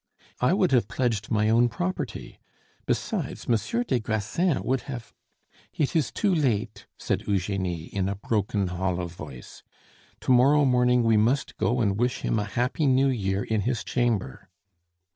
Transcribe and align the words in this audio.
"I 0.39 0.53
would 0.53 0.71
have 0.71 0.87
pledged 0.87 1.29
my 1.29 1.47
own 1.49 1.69
property. 1.69 2.39
Besides, 2.87 3.47
Monsieur 3.47 3.83
des 3.83 3.99
Grassins 3.99 4.63
would 4.63 4.81
have" 4.89 5.13
"It 5.75 5.95
is 5.95 6.11
too 6.11 6.33
late," 6.33 6.87
said 6.97 7.27
Eugenie 7.27 7.83
in 7.83 8.09
a 8.09 8.15
broken, 8.15 8.65
hollow 8.65 9.05
voice. 9.05 9.61
"To 10.21 10.31
morrow 10.31 10.65
morning 10.65 11.03
we 11.03 11.17
must 11.17 11.55
go 11.57 11.81
and 11.81 11.99
wish 11.99 12.21
him 12.21 12.39
a 12.39 12.45
happy 12.45 12.87
New 12.87 13.09
Year 13.09 13.43
in 13.43 13.61
his 13.61 13.83
chamber." 13.83 14.49